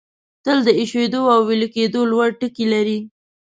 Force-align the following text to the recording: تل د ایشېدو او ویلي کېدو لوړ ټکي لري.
تل 0.43 0.57
د 0.67 0.69
ایشېدو 0.79 1.21
او 1.33 1.39
ویلي 1.47 1.69
کېدو 1.75 2.01
لوړ 2.11 2.29
ټکي 2.39 2.65
لري. 2.73 2.99